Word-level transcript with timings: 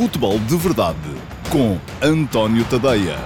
Futebol 0.00 0.38
de 0.38 0.56
Verdade 0.56 0.96
com 1.52 1.78
António 2.02 2.64
Tadeia. 2.64 3.18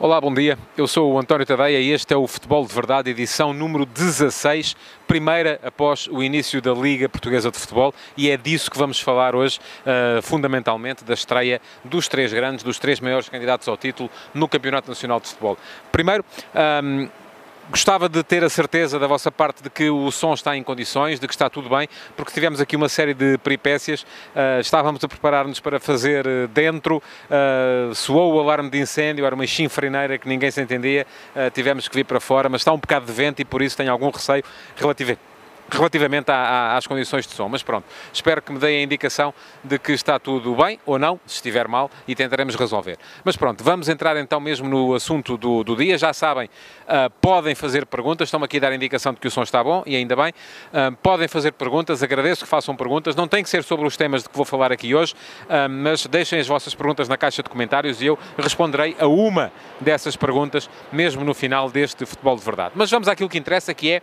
Olá, 0.00 0.18
bom 0.18 0.32
dia. 0.32 0.58
Eu 0.74 0.86
sou 0.86 1.12
o 1.12 1.18
António 1.18 1.44
Tadeia 1.44 1.78
e 1.78 1.90
este 1.90 2.14
é 2.14 2.16
o 2.16 2.26
Futebol 2.26 2.64
de 2.64 2.72
Verdade, 2.72 3.10
edição 3.10 3.52
número 3.52 3.84
16, 3.84 4.74
primeira 5.06 5.60
após 5.62 6.06
o 6.06 6.22
início 6.22 6.62
da 6.62 6.72
Liga 6.72 7.06
Portuguesa 7.06 7.50
de 7.50 7.58
Futebol, 7.58 7.92
e 8.16 8.30
é 8.30 8.38
disso 8.38 8.70
que 8.70 8.78
vamos 8.78 8.98
falar 8.98 9.36
hoje, 9.36 9.58
uh, 9.58 10.22
fundamentalmente 10.22 11.04
da 11.04 11.12
estreia 11.12 11.60
dos 11.84 12.08
três 12.08 12.32
grandes, 12.32 12.64
dos 12.64 12.78
três 12.78 12.98
maiores 12.98 13.28
candidatos 13.28 13.68
ao 13.68 13.76
título 13.76 14.08
no 14.32 14.48
Campeonato 14.48 14.88
Nacional 14.88 15.20
de 15.20 15.28
Futebol. 15.28 15.58
Primeiro, 15.92 16.24
um, 16.82 17.10
Gostava 17.68 18.08
de 18.08 18.22
ter 18.22 18.44
a 18.44 18.48
certeza 18.48 18.96
da 18.96 19.08
vossa 19.08 19.30
parte 19.30 19.60
de 19.60 19.68
que 19.68 19.90
o 19.90 20.12
som 20.12 20.32
está 20.32 20.56
em 20.56 20.62
condições, 20.62 21.18
de 21.18 21.26
que 21.26 21.34
está 21.34 21.50
tudo 21.50 21.68
bem, 21.68 21.88
porque 22.16 22.30
tivemos 22.30 22.60
aqui 22.60 22.76
uma 22.76 22.88
série 22.88 23.12
de 23.12 23.36
peripécias. 23.38 24.02
Uh, 24.02 24.60
estávamos 24.60 25.02
a 25.02 25.08
preparar-nos 25.08 25.58
para 25.58 25.80
fazer 25.80 26.24
uh, 26.26 26.46
dentro, 26.46 26.98
uh, 26.98 27.92
soou 27.92 28.34
o 28.34 28.40
alarme 28.40 28.70
de 28.70 28.78
incêndio, 28.78 29.26
era 29.26 29.34
uma 29.34 29.46
chinfrineira 29.48 30.16
que 30.16 30.28
ninguém 30.28 30.48
se 30.48 30.60
entendia, 30.60 31.04
tivemos 31.52 31.88
que 31.88 31.96
vir 31.96 32.04
para 32.04 32.20
fora, 32.20 32.48
mas 32.48 32.60
está 32.60 32.72
um 32.72 32.78
bocado 32.78 33.04
de 33.04 33.12
vento 33.12 33.40
e 33.40 33.44
por 33.44 33.60
isso 33.60 33.76
tenho 33.76 33.90
algum 33.90 34.10
receio 34.10 34.44
relativo 34.76 35.18
relativamente 35.70 36.30
às 36.30 36.86
condições 36.86 37.26
de 37.26 37.32
som. 37.32 37.48
Mas 37.48 37.62
pronto, 37.62 37.84
espero 38.12 38.40
que 38.42 38.52
me 38.52 38.58
deem 38.58 38.80
a 38.80 38.82
indicação 38.82 39.32
de 39.62 39.78
que 39.78 39.92
está 39.92 40.18
tudo 40.18 40.54
bem 40.54 40.78
ou 40.86 40.98
não, 40.98 41.20
se 41.26 41.36
estiver 41.36 41.68
mal, 41.68 41.90
e 42.06 42.14
tentaremos 42.14 42.54
resolver. 42.54 42.98
Mas 43.24 43.36
pronto, 43.36 43.62
vamos 43.62 43.88
entrar 43.88 44.16
então 44.16 44.40
mesmo 44.40 44.68
no 44.68 44.94
assunto 44.94 45.36
do, 45.36 45.64
do 45.64 45.76
dia. 45.76 45.98
Já 45.98 46.12
sabem, 46.12 46.48
uh, 46.84 47.10
podem 47.20 47.54
fazer 47.54 47.86
perguntas, 47.86 48.28
estão 48.28 48.42
aqui 48.42 48.58
a 48.58 48.60
dar 48.60 48.72
a 48.72 48.74
indicação 48.74 49.12
de 49.12 49.20
que 49.20 49.28
o 49.28 49.30
som 49.30 49.42
está 49.42 49.62
bom, 49.62 49.82
e 49.86 49.96
ainda 49.96 50.14
bem. 50.16 50.32
Uh, 50.72 50.94
podem 51.02 51.28
fazer 51.28 51.52
perguntas, 51.52 52.02
agradeço 52.02 52.44
que 52.44 52.50
façam 52.50 52.76
perguntas. 52.76 53.16
Não 53.16 53.28
tem 53.28 53.42
que 53.42 53.50
ser 53.50 53.62
sobre 53.64 53.86
os 53.86 53.96
temas 53.96 54.22
de 54.22 54.28
que 54.28 54.36
vou 54.36 54.44
falar 54.44 54.72
aqui 54.72 54.94
hoje, 54.94 55.14
uh, 55.44 55.68
mas 55.68 56.06
deixem 56.06 56.38
as 56.38 56.46
vossas 56.46 56.74
perguntas 56.74 57.08
na 57.08 57.16
caixa 57.16 57.42
de 57.42 57.48
comentários 57.48 58.00
e 58.00 58.06
eu 58.06 58.18
responderei 58.38 58.96
a 58.98 59.06
uma 59.06 59.52
dessas 59.80 60.16
perguntas, 60.16 60.68
mesmo 60.92 61.24
no 61.24 61.34
final 61.34 61.70
deste 61.70 62.06
Futebol 62.06 62.36
de 62.36 62.42
Verdade. 62.42 62.72
Mas 62.74 62.90
vamos 62.90 63.08
àquilo 63.08 63.28
que 63.28 63.38
interessa, 63.38 63.74
que 63.74 63.92
é 63.92 64.02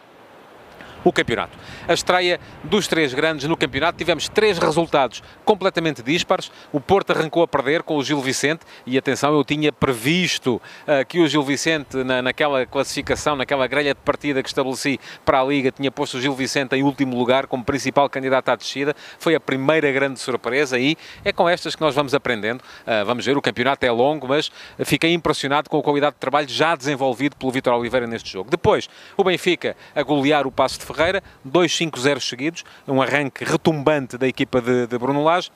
o 1.04 1.12
campeonato. 1.12 1.58
A 1.88 1.94
estreia 1.94 2.40
dos 2.64 2.88
três 2.88 3.14
grandes 3.14 3.48
no 3.48 3.58
campeonato, 3.58 3.98
tivemos 3.98 4.30
três 4.30 4.58
resultados 4.58 5.22
completamente 5.44 6.02
dispares. 6.02 6.52
O 6.72 6.80
Porto 6.80 7.12
arrancou 7.12 7.44
a 7.44 7.48
perder 7.48 7.84
com 7.84 7.98
o 7.98 8.04
Gil 8.04 8.22
Vicente 8.22 8.62
e 8.86 8.98
atenção, 8.98 9.34
eu 9.34 9.44
tinha 9.44 9.72
previsto 9.72 10.56
uh, 10.56 11.06
que 11.08 11.20
o 11.20 11.28
Gil 11.28 11.44
Vicente, 11.44 12.04
na, 12.04 12.22
naquela 12.22 12.66
classificação, 12.66 13.36
naquela 13.36 13.68
grelha 13.68 13.94
de 13.94 14.00
partida 14.02 14.42
que 14.42 14.50
estabeleci 14.50 15.00
para 15.26 15.42
a 15.42 15.44
Liga, 15.44 15.72
tinha 15.72 15.92
posto 15.92 16.18
o 16.18 16.22
Gil 16.22 16.34
Vicente 16.34 16.76
em 16.76 16.84
último 16.84 17.18
lugar 17.18 17.48
como 17.48 17.64
principal 17.64 18.10
candidato 18.10 18.50
à 18.50 18.56
descida. 18.56 18.96
Foi 19.20 19.36
a 19.36 19.40
primeira 19.40 19.92
grande 19.92 20.20
surpresa 20.20 20.80
e 20.80 20.96
é 21.24 21.32
com 21.32 21.48
estas 21.48 21.76
que 21.76 21.82
nós 21.82 21.96
vamos 21.96 22.14
aprendendo. 22.14 22.62
Uh, 22.62 23.06
vamos 23.06 23.26
ver, 23.26 23.38
o 23.38 23.42
campeonato 23.42 23.86
é 23.86 23.92
longo, 23.92 24.28
mas 24.28 24.52
fiquei 24.86 25.14
impressionado 25.14 25.70
com 25.70 25.78
a 25.78 25.84
qualidade 25.84 26.16
de 26.16 26.20
trabalho 26.20 26.48
já 26.48 26.76
desenvolvido 26.76 27.36
pelo 27.36 27.52
Vitor 27.52 27.74
Oliveira 27.74 28.08
neste 28.08 28.32
jogo. 28.32 28.50
Depois, 28.50 28.90
o 29.18 29.24
Benfica 29.24 29.76
a 29.96 30.04
golear 30.04 30.48
o 30.48 30.52
Passo 30.52 30.80
de 30.80 30.86
Ferreira, 30.94 31.24
2-5-0 31.48 32.20
seguidos, 32.20 32.64
um 32.88 33.02
arranque 33.02 33.44
retumbante 33.44 34.18
da 34.18 34.28
equipa 34.28 34.62
de, 34.62 34.88
de 34.88 34.98
Bruno 34.98 35.24
Lage. 35.24 35.52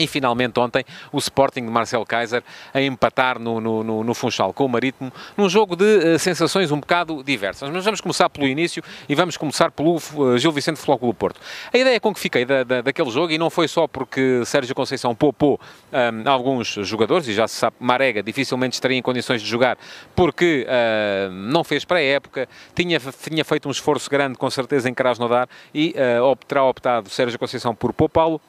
E 0.00 0.06
finalmente 0.06 0.58
ontem 0.58 0.82
o 1.12 1.18
Sporting 1.18 1.66
de 1.66 1.70
Marcel 1.70 2.04
Kaiser 2.06 2.42
a 2.72 2.80
empatar 2.80 3.38
no, 3.38 3.60
no, 3.60 3.84
no, 3.84 4.02
no 4.02 4.14
Funchal 4.14 4.52
com 4.54 4.64
o 4.64 4.68
Marítimo, 4.68 5.12
num 5.36 5.48
jogo 5.48 5.76
de 5.76 5.84
uh, 5.84 6.18
sensações 6.18 6.72
um 6.72 6.80
bocado 6.80 7.22
diversas. 7.22 7.68
Mas 7.68 7.84
vamos 7.84 8.00
começar 8.00 8.30
pelo 8.30 8.46
início 8.46 8.82
e 9.06 9.14
vamos 9.14 9.36
começar 9.36 9.70
pelo 9.70 9.96
uh, 9.96 10.38
Gil 10.38 10.52
Vicente 10.52 10.78
Futebol 10.80 11.12
Porto. 11.12 11.38
A 11.70 11.76
ideia 11.76 12.00
com 12.00 12.14
que 12.14 12.20
fiquei 12.20 12.46
da, 12.46 12.64
da, 12.64 12.80
daquele 12.80 13.10
jogo, 13.10 13.30
e 13.30 13.36
não 13.36 13.50
foi 13.50 13.68
só 13.68 13.86
porque 13.86 14.42
Sérgio 14.46 14.74
Conceição 14.74 15.14
poupou 15.14 15.60
um, 15.92 16.28
alguns 16.28 16.68
jogadores, 16.68 17.28
e 17.28 17.34
já 17.34 17.46
se 17.46 17.56
sabe, 17.56 17.76
Marega 17.78 18.22
dificilmente 18.22 18.74
estaria 18.74 18.96
em 18.96 19.02
condições 19.02 19.42
de 19.42 19.48
jogar 19.48 19.76
porque 20.14 20.66
uh, 20.66 21.30
não 21.30 21.62
fez 21.62 21.84
para 21.84 21.98
a 21.98 22.02
época, 22.02 22.48
tinha, 22.74 22.98
tinha 22.98 23.44
feito 23.44 23.68
um 23.68 23.70
esforço 23.70 24.08
grande 24.08 24.38
com 24.38 24.48
certeza 24.48 24.88
em 24.88 24.94
Krasnodar 24.94 25.48
e 25.74 25.94
uh, 25.96 26.36
terá 26.46 26.64
optado 26.64 27.10
Sérgio 27.10 27.38
Conceição 27.38 27.74
por 27.74 27.92
poupá-lo 27.92 28.40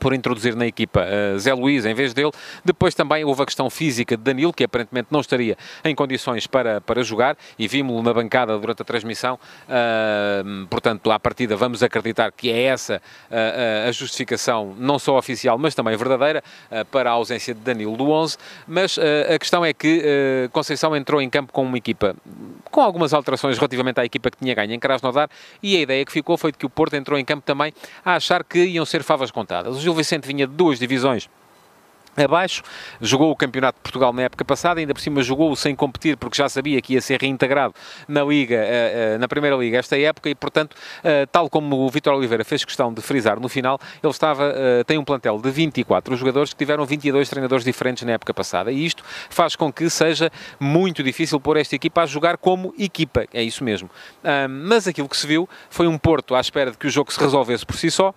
por 0.00 0.14
introduzir 0.14 0.56
na 0.56 0.66
equipa 0.66 1.04
uh, 1.04 1.38
Zé 1.38 1.52
Luís 1.52 1.84
em 1.84 1.94
vez 1.94 2.14
dele. 2.14 2.32
Depois 2.64 2.94
também 2.94 3.24
houve 3.24 3.42
a 3.42 3.46
questão 3.46 3.68
física 3.68 4.16
de 4.16 4.22
Danilo, 4.22 4.52
que 4.52 4.64
aparentemente 4.64 5.08
não 5.10 5.20
estaria 5.20 5.56
em 5.84 5.94
condições 5.94 6.46
para, 6.46 6.80
para 6.80 7.02
jogar, 7.02 7.36
e 7.58 7.68
vimos-lo 7.68 8.02
na 8.02 8.12
bancada 8.12 8.58
durante 8.58 8.82
a 8.82 8.84
transmissão. 8.84 9.38
Uh, 9.68 10.66
portanto, 10.66 11.10
à 11.10 11.20
partida, 11.20 11.54
vamos 11.54 11.82
acreditar 11.82 12.32
que 12.32 12.50
é 12.50 12.62
essa 12.64 13.00
uh, 13.30 13.88
a 13.88 13.92
justificação, 13.92 14.74
não 14.78 14.98
só 14.98 15.18
oficial, 15.18 15.58
mas 15.58 15.74
também 15.74 15.96
verdadeira, 15.96 16.42
para 16.90 17.10
a 17.10 17.12
ausência 17.12 17.54
de 17.54 17.60
Danilo 17.60 17.96
do 17.96 18.10
11. 18.10 18.38
Mas 18.66 18.98
a 18.98 19.38
questão 19.38 19.64
é 19.64 19.72
que 19.74 20.48
Conceição 20.52 20.96
entrou 20.96 21.20
em 21.20 21.28
campo 21.28 21.52
com 21.52 21.62
uma 21.62 21.76
equipa 21.76 22.16
com 22.70 22.80
algumas 22.80 23.12
alterações 23.12 23.58
relativamente 23.58 24.00
à 24.00 24.04
equipa 24.04 24.30
que 24.30 24.38
tinha 24.38 24.54
ganho 24.54 24.72
em 24.72 24.78
Krasnodar, 24.78 25.28
e 25.62 25.76
a 25.76 25.80
ideia 25.80 26.04
que 26.04 26.12
ficou 26.12 26.36
foi 26.36 26.52
de 26.52 26.58
que 26.58 26.64
o 26.64 26.70
Porto 26.70 26.94
entrou 26.94 27.18
em 27.18 27.24
campo 27.24 27.42
também 27.44 27.72
a 28.04 28.14
achar 28.14 28.44
que 28.44 28.64
iam 28.64 28.84
ser 28.84 29.02
favas 29.02 29.30
contadas. 29.30 29.76
Gil 29.90 29.94
Vicente 29.96 30.26
vinha 30.26 30.46
de 30.46 30.54
duas 30.54 30.78
divisões 30.78 31.28
abaixo, 32.16 32.62
jogou 33.00 33.30
o 33.30 33.36
Campeonato 33.36 33.78
de 33.78 33.82
Portugal 33.82 34.12
na 34.12 34.22
época 34.22 34.44
passada, 34.44 34.80
ainda 34.80 34.92
por 34.92 35.00
cima 35.00 35.22
jogou 35.22 35.54
sem 35.54 35.74
competir 35.74 36.16
porque 36.16 36.36
já 36.36 36.48
sabia 36.48 36.80
que 36.80 36.94
ia 36.94 37.00
ser 37.00 37.20
reintegrado 37.20 37.74
na 38.08 38.22
Liga, 38.24 38.56
eh, 38.56 39.14
eh, 39.14 39.18
na 39.18 39.28
Primeira 39.28 39.56
Liga 39.56 39.78
esta 39.78 39.98
época 39.98 40.28
e, 40.28 40.34
portanto, 40.34 40.76
eh, 41.04 41.26
tal 41.26 41.48
como 41.48 41.76
o 41.76 41.88
Vitor 41.88 42.14
Oliveira 42.14 42.44
fez 42.44 42.64
questão 42.64 42.92
de 42.92 43.00
frisar 43.00 43.38
no 43.38 43.48
final, 43.48 43.78
ele 44.02 44.10
estava, 44.10 44.52
tem 44.86 44.98
um 44.98 45.04
plantel 45.04 45.38
de 45.38 45.50
24 45.50 46.16
jogadores 46.16 46.52
que 46.52 46.58
tiveram 46.58 46.84
22 46.84 47.28
treinadores 47.28 47.64
diferentes 47.64 48.02
na 48.04 48.12
época 48.12 48.34
passada 48.34 48.72
e 48.72 48.84
isto 48.84 49.04
faz 49.28 49.54
com 49.54 49.72
que 49.72 49.88
seja 49.88 50.30
muito 50.58 51.02
difícil 51.02 51.40
pôr 51.40 51.56
esta 51.56 51.76
equipa 51.76 52.02
a 52.02 52.06
jogar 52.06 52.36
como 52.36 52.74
equipa, 52.78 53.24
é 53.32 53.42
isso 53.42 53.62
mesmo. 53.62 53.88
Mas 54.48 54.86
aquilo 54.86 55.08
que 55.08 55.16
se 55.16 55.26
viu 55.26 55.48
foi 55.68 55.86
um 55.86 55.98
Porto 55.98 56.34
à 56.34 56.40
espera 56.40 56.70
de 56.70 56.78
que 56.78 56.86
o 56.86 56.90
jogo 56.90 57.12
se 57.12 57.20
resolvesse 57.20 57.64
por 57.64 57.76
si 57.76 57.90
só, 57.90 58.14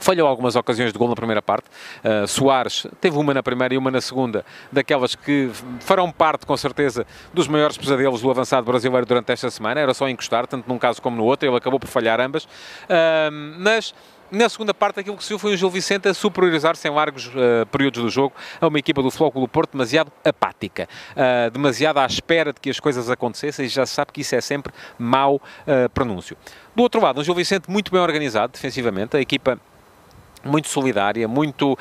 Falhou 0.00 0.28
algumas 0.28 0.56
ocasiões 0.56 0.92
de 0.92 0.98
gol 0.98 1.08
na 1.08 1.14
primeira 1.14 1.42
parte. 1.42 1.68
Uh, 2.04 2.26
Soares 2.26 2.86
teve 3.00 3.16
uma 3.16 3.32
na 3.32 3.42
primeira 3.42 3.74
e 3.74 3.78
uma 3.78 3.90
na 3.90 4.00
segunda, 4.00 4.44
daquelas 4.70 5.14
que 5.14 5.50
farão 5.80 6.10
parte, 6.10 6.46
com 6.46 6.56
certeza, 6.56 7.06
dos 7.32 7.48
maiores 7.48 7.76
pesadelos 7.76 8.20
do 8.20 8.30
avançado 8.30 8.66
brasileiro 8.66 9.06
durante 9.06 9.32
esta 9.32 9.50
semana. 9.50 9.80
Era 9.80 9.94
só 9.94 10.08
encostar, 10.08 10.46
tanto 10.46 10.68
num 10.68 10.78
caso 10.78 11.00
como 11.00 11.16
no 11.16 11.24
outro. 11.24 11.48
Ele 11.48 11.56
acabou 11.56 11.80
por 11.80 11.88
falhar 11.88 12.20
ambas. 12.20 12.44
Uh, 12.44 13.30
mas 13.58 13.94
na 14.30 14.48
segunda 14.48 14.74
parte, 14.74 14.98
aquilo 14.98 15.16
que 15.16 15.22
se 15.22 15.28
viu 15.28 15.38
foi 15.38 15.54
o 15.54 15.56
Gil 15.56 15.70
Vicente 15.70 16.08
a 16.08 16.14
superiorizar-se 16.14 16.86
em 16.88 16.90
largos 16.90 17.28
uh, 17.28 17.64
períodos 17.70 18.02
do 18.02 18.10
jogo 18.10 18.34
a 18.60 18.66
uma 18.66 18.78
equipa 18.78 19.00
do 19.00 19.10
Flóculo 19.10 19.46
Porto 19.46 19.72
demasiado 19.72 20.10
apática, 20.24 20.88
uh, 21.12 21.50
demasiado 21.50 21.98
à 21.98 22.06
espera 22.06 22.52
de 22.52 22.60
que 22.60 22.68
as 22.68 22.80
coisas 22.80 23.08
acontecessem 23.08 23.66
e 23.66 23.68
já 23.68 23.86
se 23.86 23.94
sabe 23.94 24.12
que 24.12 24.22
isso 24.22 24.34
é 24.34 24.40
sempre 24.40 24.72
mau 24.98 25.36
uh, 25.36 25.88
pronúncio. 25.94 26.36
Do 26.74 26.82
outro 26.82 27.00
lado, 27.00 27.20
um 27.20 27.24
Gil 27.24 27.34
Vicente 27.34 27.70
muito 27.70 27.92
bem 27.92 28.00
organizado 28.00 28.52
defensivamente, 28.52 29.16
a 29.16 29.20
equipa 29.20 29.60
muito 30.46 30.68
solidária, 30.68 31.26
muito 31.28 31.72
uh, 31.72 31.78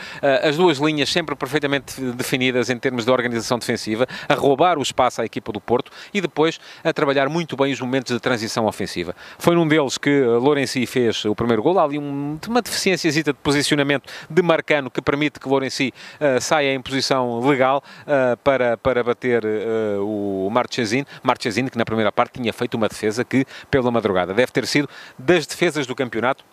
as 0.47 0.57
duas 0.57 0.77
linhas 0.77 1.09
sempre 1.09 1.35
perfeitamente 1.35 2.01
definidas 2.01 2.69
em 2.69 2.77
termos 2.77 3.05
de 3.05 3.11
organização 3.11 3.57
defensiva, 3.57 4.07
a 4.27 4.33
roubar 4.33 4.77
o 4.77 4.81
espaço 4.81 5.21
à 5.21 5.25
equipa 5.25 5.51
do 5.51 5.61
Porto 5.61 5.91
e 6.13 6.21
depois 6.21 6.59
a 6.83 6.91
trabalhar 6.91 7.29
muito 7.29 7.55
bem 7.55 7.71
os 7.71 7.79
momentos 7.79 8.13
de 8.13 8.19
transição 8.19 8.65
ofensiva. 8.65 9.15
Foi 9.37 9.55
num 9.55 9.67
deles 9.67 9.97
que 9.97 10.21
uh, 10.21 10.39
Lourençi 10.39 10.85
fez 10.85 11.25
o 11.25 11.35
primeiro 11.35 11.61
gol, 11.61 11.79
ali 11.79 11.97
um, 11.97 12.37
uma 12.47 12.61
deficiência 12.61 13.11
de 13.11 13.33
posicionamento 13.33 14.11
de 14.29 14.41
Marcano 14.41 14.89
que 14.89 15.01
permite 15.01 15.39
que 15.39 15.47
Lourençi 15.47 15.93
uh, 16.19 16.41
saia 16.41 16.73
em 16.73 16.81
posição 16.81 17.39
legal 17.39 17.83
uh, 18.01 18.37
para, 18.37 18.77
para 18.77 19.03
bater 19.03 19.43
o 19.99 20.49
Marchesini, 20.51 21.05
Marchesini 21.23 21.69
que 21.69 21.77
na 21.77 21.85
primeira 21.85 22.11
parte 22.11 22.39
tinha 22.39 22.51
feito 22.51 22.75
uma 22.75 22.87
defesa 22.87 23.23
que, 23.23 23.45
pela 23.69 23.91
madrugada, 23.91 24.33
deve 24.33 24.51
ter 24.51 24.65
sido 24.65 24.89
das 25.17 25.45
defesas 25.45 25.85
do 25.85 25.95
campeonato 25.95 26.43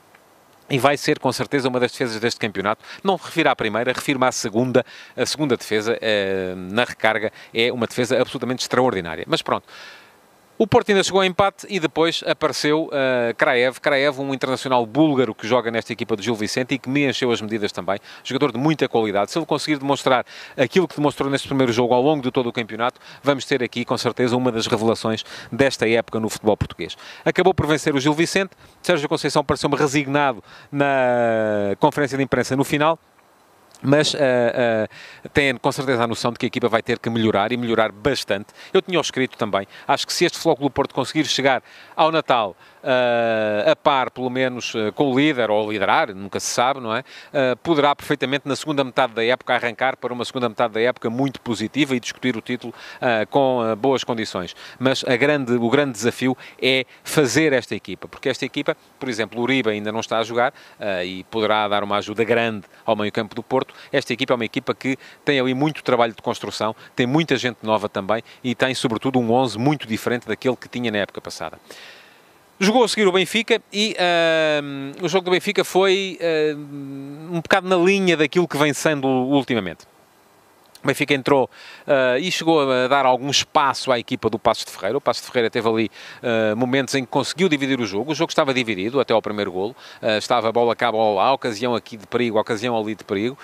e 0.73 0.79
vai 0.79 0.97
ser 0.97 1.19
com 1.19 1.31
certeza 1.31 1.69
uma 1.69 1.79
das 1.79 1.93
defesas 1.93 2.19
deste 2.19 2.41
campeonato. 2.41 2.83
Não 3.05 3.17
refiro 3.17 3.51
à 3.51 3.55
primeira, 3.55 3.93
refiro-me 3.93 4.25
à 4.25 4.33
segunda. 4.33 4.83
A 5.15 5.27
segunda 5.27 5.55
defesa 5.55 5.99
eh, 6.01 6.55
na 6.57 6.85
recarga 6.85 7.31
é 7.53 7.71
uma 7.71 7.87
defesa 7.87 8.19
absolutamente 8.19 8.63
extraordinária. 8.63 9.25
Mas 9.29 9.43
pronto. 9.43 9.67
O 10.59 10.67
Porto 10.67 10.91
ainda 10.91 11.03
chegou 11.03 11.21
a 11.21 11.27
empate 11.27 11.67
e 11.69 11.81
depois 11.81 12.23
apareceu 12.27 12.85
uh, 12.85 13.35
Kraev. 13.37 13.81
Kraev, 13.81 14.21
um 14.21 14.35
internacional 14.35 14.85
búlgaro 14.85 15.35
que 15.35 15.47
joga 15.47 15.71
nesta 15.71 15.93
equipa 15.93 16.15
do 16.15 16.23
Gil 16.23 16.35
Vicente 16.35 16.75
e 16.75 16.79
que 16.79 16.91
me 16.91 17.09
encheu 17.09 17.33
as 17.33 17.41
medidas 17.41 17.73
também. 17.73 17.99
Jogador 18.23 18.53
de 18.53 18.59
muita 18.59 18.87
qualidade. 18.87 19.31
Se 19.31 19.39
ele 19.39 19.47
conseguir 19.47 19.79
demonstrar 19.79 20.27
aquilo 20.57 20.87
que 20.87 20.95
demonstrou 20.95 21.31
neste 21.31 21.49
primeiro 21.49 21.73
jogo 21.73 21.95
ao 21.95 22.03
longo 22.03 22.23
de 22.23 22.31
todo 22.31 22.49
o 22.49 22.53
campeonato, 22.53 23.01
vamos 23.23 23.47
ter 23.47 23.63
aqui, 23.63 23.85
com 23.85 23.97
certeza, 23.97 24.37
uma 24.37 24.53
das 24.53 24.67
revelações 24.67 25.25
desta 25.51 25.89
época 25.89 26.21
no 26.21 26.29
futebol 26.29 26.57
português. 26.57 26.97
Acabou 27.25 27.55
por 27.55 27.67
vencer 27.67 27.95
o 27.95 27.99
Gil 27.99 28.13
Vicente. 28.13 28.51
Sérgio 28.83 29.09
Conceição 29.09 29.43
pareceu-me 29.43 29.77
resignado 29.77 30.45
na 30.71 31.75
conferência 31.81 32.17
de 32.17 32.23
imprensa 32.23 32.55
no 32.55 32.63
final 32.63 32.99
mas 33.83 34.15
uh, 34.15 34.19
uh, 34.19 35.29
tem 35.31 35.57
com 35.57 35.73
certeza 35.73 36.05
a 36.05 36.07
noção 36.07 36.33
de 36.33 36.39
que 36.39 36.47
a 36.47 36.49
equipa 36.49 36.69
vai 36.69 36.83
ter 36.83 36.99
que 36.99 37.11
melhorar 37.11 37.53
e 37.53 37.57
melhorar 37.57 37.93
bastante. 37.93 38.49
Eu 38.73 38.81
tinha 38.81 39.01
escrito 39.01 39.37
também, 39.37 39.67
acho 39.87 40.07
que 40.07 40.13
se 40.13 40.25
este 40.25 40.39
Flóculo 40.39 40.71
Porto 40.71 40.95
conseguir 40.95 41.25
chegar 41.27 41.63
ao 41.97 42.13
Natal 42.13 42.57
uh, 42.83 43.71
a 43.71 43.77
par, 43.77 44.11
pelo 44.11 44.29
menos, 44.31 44.75
uh, 44.75 44.93
com 44.93 45.13
o 45.13 45.19
líder, 45.19 45.51
ou 45.51 45.71
liderar, 45.71 46.15
nunca 46.15 46.41
se 46.41 46.47
sabe, 46.47 46.81
não 46.81 46.95
é? 46.95 47.01
Uh, 47.01 47.57
poderá 47.63 47.95
perfeitamente, 47.95 48.47
na 48.47 48.57
segunda 48.57 48.85
metade 48.85 49.13
da 49.15 49.25
época, 49.25 49.55
arrancar 49.55 49.97
para 49.97 50.13
uma 50.13 50.25
segunda 50.25 50.49
metade 50.49 50.75
da 50.75 50.81
época 50.81 51.09
muito 51.09 51.41
positiva 51.41 51.95
e 51.97 52.01
discutir 52.01 52.37
o 52.37 52.41
título 52.41 52.75
com 53.31 53.61
boas 53.79 54.05
condições. 54.05 54.55
Mas 54.79 55.05
a 55.05 55.17
grande, 55.17 55.53
o 55.53 55.69
grande 55.69 55.93
desafio 55.93 56.37
é 56.61 56.85
fazer 57.05 57.53
esta 57.53 57.75
equipa, 57.75 58.09
porque 58.09 58.29
esta 58.29 58.45
equipa, 58.45 58.77
por 58.99 59.09
exemplo, 59.09 59.41
o 59.41 59.43
Uribe 59.43 59.71
ainda 59.71 59.93
não 59.93 60.01
está 60.01 60.19
a 60.19 60.23
jogar 60.23 60.53
e 61.05 61.25
poderá 61.25 61.69
dar 61.69 61.83
uma 61.83 61.97
ajuda 61.97 62.25
grande 62.25 62.67
ao 62.85 62.97
meio-campo 62.97 63.35
do 63.35 63.43
Porto. 63.43 63.75
Esta 63.93 64.13
equipa 64.13 64.33
é 64.33 64.37
uma 64.37 64.45
equipa 64.45 64.75
que 64.75 64.97
tem 65.25 65.39
ali 65.39 65.55
muito 65.55 65.83
trabalho 65.83 66.15
de 66.15 66.23
construção, 66.23 66.75
tem 66.95 67.07
muita 67.07 67.37
gente 67.37 67.59
nova 67.63 67.89
também 67.89 68.23
e 68.43 68.55
tem, 68.55 68.75
sobretudo, 68.75 69.19
um 69.19 69.31
11 69.31 69.59
muito 69.59 69.87
diferente 69.87 70.27
daquele 70.27 70.57
que 70.57 70.69
tinha 70.69 70.91
na 70.91 70.99
época 70.99 71.21
passada. 71.21 71.59
Jogou 72.63 72.85
a 72.85 72.89
seguir 72.89 73.09
o 73.09 73.13
Benfica 73.13 73.61
e 73.73 73.97
uh, 73.99 75.05
o 75.05 75.09
jogo 75.09 75.25
do 75.25 75.33
Benfica 75.33 75.65
foi 75.65 76.17
uh, 76.21 76.57
um 76.57 77.41
bocado 77.41 77.69
na 77.69 77.75
linha 77.75 78.17
daquilo 78.17 78.47
que 78.47 78.57
vem 78.57 78.73
sendo 78.73 79.09
ultimamente. 79.09 79.85
O 80.83 80.87
Benfica 80.89 81.15
entrou 81.15 81.49
uh, 81.87 82.19
e 82.19 82.31
chegou 82.33 82.69
a 82.69 82.89
dar 82.89 83.07
algum 83.07 83.31
espaço 83.31 83.93
à 83.93 83.99
equipa 84.01 84.29
do 84.29 84.37
Passos 84.37 84.65
de 84.65 84.73
Ferreira. 84.73 84.99
O 84.99 85.01
Passos 85.01 85.23
de 85.23 85.29
Ferreira 85.29 85.49
teve 85.49 85.69
ali 85.69 85.91
uh, 86.23 86.57
momentos 86.57 86.95
em 86.97 87.05
que 87.05 87.11
conseguiu 87.11 87.49
dividir 87.49 87.81
o 87.81 87.87
jogo. 87.87 88.11
O 88.11 88.15
jogo 88.15 88.31
estava 88.31 88.53
dividido 88.53 88.99
até 88.99 89.15
ao 89.15 89.23
primeiro 89.23 89.53
golo. 89.53 89.77
Uh, 90.03 90.19
estava 90.19 90.49
a 90.49 90.53
bola 90.53 90.75
cá, 90.75 90.89
a 90.89 90.93
bola 90.93 91.23
lá, 91.23 91.33
ocasião 91.33 91.77
aqui 91.77 91.97
de 91.97 92.07
perigo, 92.07 92.39
ocasião 92.39 92.77
ali 92.77 92.97
de 92.97 93.05
perigo. 93.05 93.39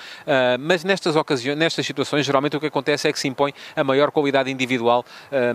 mas 0.58 0.82
nestas 0.82 1.14
ocasiões, 1.14 1.56
nestas 1.56 1.87
situações, 1.87 2.26
geralmente 2.26 2.56
o 2.56 2.61
que 2.61 2.67
acontece 2.67 3.06
é 3.08 3.12
que 3.12 3.20
se 3.20 3.29
impõe 3.29 3.52
a 3.76 3.84
maior 3.84 4.11
qualidade 4.11 4.50
individual 4.50 5.05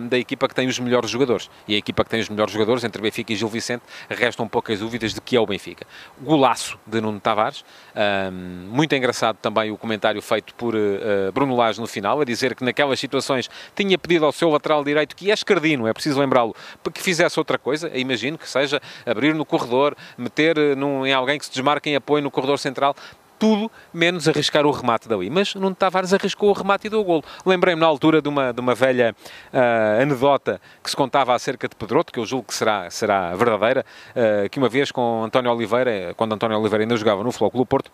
da 0.09 0.17
equipa 0.17 0.47
que 0.47 0.55
tem 0.55 0.67
os 0.67 0.79
melhores 0.79 1.09
jogadores. 1.09 1.49
E 1.67 1.75
a 1.75 1.77
equipa 1.77 2.03
que 2.03 2.09
tem 2.09 2.21
os 2.21 2.29
melhores 2.29 2.53
jogadores, 2.53 2.83
entre 2.83 3.01
Benfica 3.01 3.33
e 3.33 3.35
Gil 3.35 3.47
Vicente, 3.47 3.83
restam 4.09 4.47
poucas 4.47 4.79
dúvidas 4.79 5.13
de 5.13 5.21
que 5.21 5.35
é 5.35 5.39
o 5.39 5.45
Benfica. 5.45 5.85
Golaço 6.21 6.77
de 6.87 7.01
Nuno 7.01 7.19
Tavares. 7.19 7.63
muito 8.69 8.95
engraçado 8.95 9.37
também 9.41 9.71
o 9.71 9.77
comentário 9.77 10.21
feito 10.21 10.53
por 10.55 10.73
Bruno 11.33 11.55
Lage 11.55 11.72
no 11.77 11.87
final, 11.87 12.21
a 12.21 12.25
dizer 12.25 12.55
que 12.55 12.63
naquelas 12.63 12.99
situações 12.99 13.49
tinha 13.75 13.97
pedido 13.97 14.25
ao 14.25 14.31
seu 14.31 14.49
lateral 14.49 14.83
direito, 14.83 15.15
que 15.15 15.31
é 15.31 15.33
escardino, 15.33 15.87
é 15.87 15.93
preciso 15.93 16.19
lembrá-lo, 16.19 16.55
que 16.93 17.01
fizesse 17.01 17.39
outra 17.39 17.57
coisa, 17.57 17.89
imagino 17.97 18.37
que 18.37 18.49
seja 18.49 18.81
abrir 19.05 19.33
no 19.33 19.45
corredor, 19.45 19.95
meter 20.17 20.57
eh, 20.57 20.75
num, 20.75 21.05
em 21.05 21.13
alguém 21.13 21.39
que 21.39 21.45
se 21.45 21.51
desmarque 21.51 21.89
em 21.89 21.95
apoio 21.95 22.23
no 22.23 22.31
corredor 22.31 22.59
central, 22.59 22.95
tudo 23.43 23.69
menos 23.93 24.25
arriscar 24.27 24.65
o 24.65 24.71
remate 24.71 25.09
dali. 25.09 25.29
Mas 25.29 25.53
Nuno 25.53 25.75
Tavares 25.75 26.13
arriscou 26.13 26.49
o 26.49 26.53
remate 26.53 26.87
e 26.87 26.89
deu 26.89 27.01
o 27.01 27.03
golo. 27.03 27.23
Lembrei-me 27.45 27.81
na 27.81 27.87
altura 27.87 28.21
de 28.21 28.29
uma, 28.29 28.53
de 28.53 28.61
uma 28.61 28.73
velha 28.73 29.13
uh, 29.51 30.01
anedota 30.01 30.61
que 30.81 30.89
se 30.89 30.95
contava 30.95 31.35
acerca 31.35 31.67
de 31.67 31.75
Pedroto, 31.75 32.13
que 32.13 32.19
eu 32.19 32.25
julgo 32.25 32.47
que 32.47 32.53
será, 32.53 32.89
será 32.89 33.35
verdadeira, 33.35 33.85
uh, 34.15 34.49
que 34.49 34.59
uma 34.59 34.69
vez 34.69 34.91
com 34.91 35.23
António 35.25 35.51
Oliveira, 35.51 36.13
quando 36.15 36.33
António 36.33 36.57
Oliveira 36.57 36.85
ainda 36.85 36.95
jogava 36.95 37.21
no 37.21 37.33
Flóculo 37.33 37.65
Porto, 37.65 37.91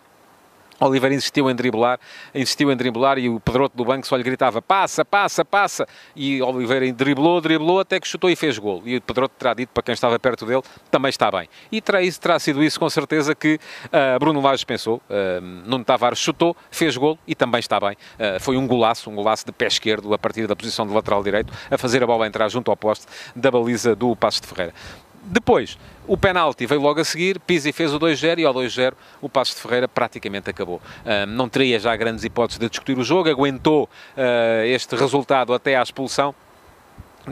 Oliveira 0.80 1.14
insistiu 1.14 1.50
em 1.50 1.54
driblar, 1.54 1.98
insistiu 2.34 2.72
em 2.72 2.76
driblar 2.76 3.18
e 3.18 3.28
o 3.28 3.38
Pedroto 3.38 3.76
do 3.76 3.84
banco 3.84 4.06
só 4.06 4.16
lhe 4.16 4.22
gritava 4.22 4.62
passa, 4.62 5.04
passa, 5.04 5.44
passa. 5.44 5.86
E 6.16 6.40
Oliveira 6.42 6.90
driblou, 6.92 7.40
driblou 7.40 7.80
até 7.80 8.00
que 8.00 8.08
chutou 8.08 8.30
e 8.30 8.36
fez 8.36 8.58
gol. 8.58 8.82
E 8.84 8.96
o 8.96 9.02
Pedroto 9.02 9.34
terá 9.38 9.54
dito 9.54 9.70
para 9.74 9.82
quem 9.82 9.92
estava 9.92 10.18
perto 10.18 10.46
dele, 10.46 10.62
também 10.90 11.10
está 11.10 11.30
bem. 11.30 11.48
E 11.70 11.80
terá, 11.80 11.98
terá 12.20 12.38
sido 12.38 12.62
isso 12.62 12.80
com 12.80 12.88
certeza 12.88 13.34
que 13.34 13.58
uh, 13.86 14.18
Bruno 14.18 14.40
Lage 14.40 14.64
pensou. 14.64 15.02
Uh, 15.08 15.40
Nuno 15.40 15.84
Tavares 15.84 16.18
chutou, 16.18 16.56
fez 16.70 16.96
gol 16.96 17.18
e 17.26 17.34
também 17.34 17.58
está 17.58 17.78
bem. 17.78 17.92
Uh, 17.92 18.40
foi 18.40 18.56
um 18.56 18.66
golaço, 18.66 19.10
um 19.10 19.14
golaço 19.14 19.44
de 19.46 19.52
pé 19.52 19.66
esquerdo 19.66 20.12
a 20.14 20.18
partir 20.18 20.46
da 20.46 20.56
posição 20.56 20.86
de 20.86 20.92
lateral 20.92 21.22
direito, 21.22 21.52
a 21.70 21.76
fazer 21.76 22.02
a 22.02 22.06
bola 22.06 22.26
entrar 22.26 22.48
junto 22.48 22.70
ao 22.70 22.76
poste 22.76 23.06
da 23.36 23.50
baliza 23.50 23.94
do 23.94 24.16
Passo 24.16 24.40
de 24.40 24.48
Ferreira. 24.48 24.74
Depois, 25.22 25.78
o 26.06 26.16
penalti 26.16 26.66
veio 26.66 26.80
logo 26.80 27.00
a 27.00 27.04
seguir, 27.04 27.38
Pizzi 27.40 27.72
fez 27.72 27.92
o 27.92 27.98
2-0 28.00 28.38
e 28.38 28.44
ao 28.44 28.54
2-0 28.54 28.94
o 29.20 29.28
Passos 29.28 29.54
de 29.54 29.60
Ferreira 29.60 29.86
praticamente 29.86 30.48
acabou. 30.48 30.76
Uh, 30.76 31.26
não 31.26 31.48
teria 31.48 31.78
já 31.78 31.94
grandes 31.94 32.24
hipóteses 32.24 32.58
de 32.58 32.68
discutir 32.68 32.98
o 32.98 33.04
jogo, 33.04 33.28
aguentou 33.28 33.84
uh, 33.84 34.64
este 34.64 34.96
resultado 34.96 35.52
até 35.52 35.76
à 35.76 35.82
expulsão 35.82 36.34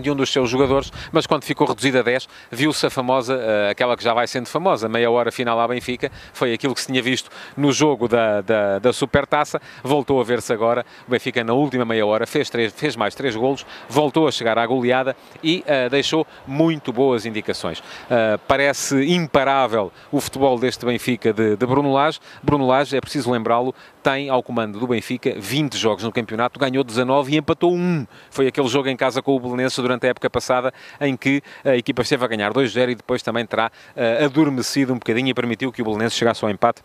de 0.01 0.11
um 0.11 0.15
dos 0.15 0.31
seus 0.31 0.51
jogadores, 0.51 0.93
mas 1.13 1.27
quando 1.27 1.45
ficou 1.45 1.67
reduzida 1.67 2.01
a 2.01 2.03
10, 2.03 2.29
viu-se 2.51 2.87
a 2.87 2.91
famosa, 2.91 3.37
uh, 3.37 3.71
aquela 3.71 3.97
que 3.97 4.05
já 4.05 4.15
vai 4.15 4.27
sendo 4.27 4.47
famosa, 4.47 4.89
meia 4.89 5.11
hora 5.11 5.31
final 5.31 5.59
à 5.61 5.69
Benfica, 5.69 6.11
foi 6.33 6.53
aquilo 6.53 6.75
que 6.75 6.81
se 6.81 6.87
tinha 6.87 7.03
visto 7.03 7.31
no 7.57 7.73
jogo 7.73 8.09
da, 8.09 8.41
da, 8.41 8.79
da 8.79 8.93
Supertaça, 8.93 9.61
voltou 9.83 10.21
a 10.21 10.25
ver-se 10.25 10.53
agora, 10.53 10.85
o 11.07 11.11
Benfica 11.11 11.43
na 11.45 11.53
última 11.53 11.85
meia 11.85 12.07
hora 12.07 12.27
fez, 12.27 12.51
três, 12.51 12.73
fez 12.73 12.97
mais 12.97 13.15
três 13.15 13.35
golos, 13.37 13.67
voltou 13.89 14.29
a 14.29 14.33
chegar 14.33 14.59
à 14.59 14.67
goleada 14.67 15.17
e 15.43 15.65
uh, 15.67 15.91
deixou 15.91 16.27
muito 16.47 16.93
boas 16.93 17.27
indicações. 17.27 17.79
Uh, 17.79 18.39
parece 18.47 19.05
imparável 19.13 19.93
o 20.11 20.21
futebol 20.21 20.59
deste 20.59 20.85
Benfica 20.85 21.33
de, 21.33 21.57
de 21.57 21.67
Bruno 21.67 21.93
Lage, 21.93 22.21
Bruno 22.43 22.67
Lage, 22.67 22.97
é 22.97 23.01
preciso 23.01 23.31
lembrá-lo, 23.31 23.75
tem 24.03 24.29
ao 24.29 24.43
comando 24.43 24.79
do 24.79 24.87
Benfica 24.87 25.35
20 25.39 25.77
jogos 25.77 26.05
no 26.05 26.13
campeonato, 26.13 26.59
ganhou 26.59 26.83
19 26.83 27.35
e 27.35 27.37
empatou 27.37 27.75
1. 27.75 28.07
Foi 28.31 28.47
aquele 28.47 28.69
jogo 28.69 28.89
em 28.89 28.97
casa 28.97 29.21
com 29.21 29.37
o 29.37 29.41
Belenense 29.41 29.81
durante 29.81 30.07
a 30.07 30.11
época 30.11 30.31
passada 30.31 30.73
em 31.01 31.17
que 31.17 31.43
a 31.65 31.77
equipa 31.77 32.03
esteve 32.03 32.25
a 32.25 32.29
ganhar 32.29 32.53
2-0 32.53 32.91
e 32.91 32.95
depois 32.95 33.23
também 33.23 33.45
terá 33.45 33.71
uh, 33.97 34.25
adormecido 34.25 34.93
um 34.93 34.99
bocadinho 34.99 35.29
e 35.29 35.35
permitiu 35.35 35.73
que 35.73 35.83
o 35.83 35.85
Belenense 35.85 36.17
chegasse 36.17 36.45
ao 36.45 36.51
empate 36.51 36.83